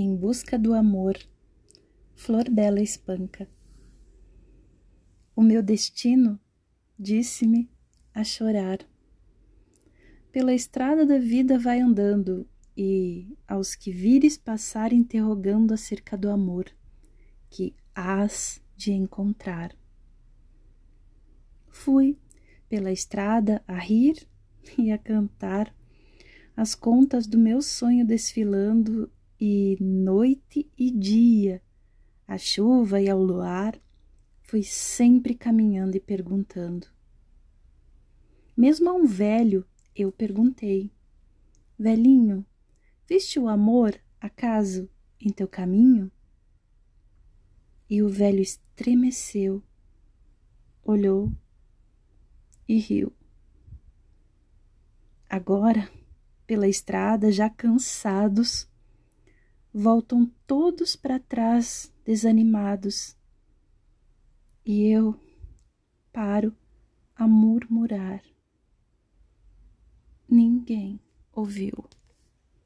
[0.00, 1.18] em busca do amor,
[2.14, 3.48] flor bela espanca.
[5.34, 6.38] O meu destino
[6.96, 7.68] disse-me
[8.14, 8.78] a chorar.
[10.30, 16.66] Pela estrada da vida vai andando, e aos que vires passar interrogando acerca do amor,
[17.50, 19.76] que hás de encontrar.
[21.70, 22.16] Fui
[22.68, 24.28] pela estrada a rir
[24.78, 25.74] e a cantar,
[26.56, 31.62] as contas do meu sonho desfilando, e noite e dia,
[32.26, 33.80] a chuva e ao luar,
[34.42, 36.88] fui sempre caminhando e perguntando.
[38.56, 40.90] Mesmo a um velho eu perguntei:
[41.78, 42.44] Velhinho,
[43.08, 44.90] viste o amor, acaso,
[45.20, 46.10] em teu caminho?
[47.88, 49.62] E o velho estremeceu,
[50.84, 51.32] olhou
[52.68, 53.12] e riu.
[55.28, 55.90] Agora,
[56.46, 58.67] pela estrada, já cansados,
[59.72, 63.16] voltam todos para trás, desanimados,
[64.64, 65.18] e eu
[66.12, 66.54] paro
[67.14, 68.22] a murmurar.
[70.28, 71.00] Ninguém
[71.32, 71.88] ouviu.